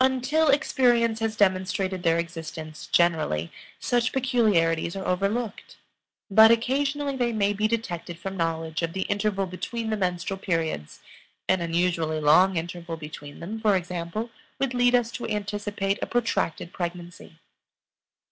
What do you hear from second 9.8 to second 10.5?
the menstrual